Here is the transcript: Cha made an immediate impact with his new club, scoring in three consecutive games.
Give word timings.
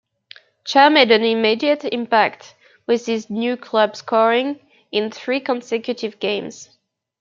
Cha 0.65 0.89
made 0.89 1.11
an 1.11 1.23
immediate 1.23 1.85
impact 1.85 2.55
with 2.87 3.05
his 3.05 3.29
new 3.29 3.55
club, 3.55 3.95
scoring 3.95 4.59
in 4.91 5.11
three 5.11 5.39
consecutive 5.39 6.19
games. 6.19 6.75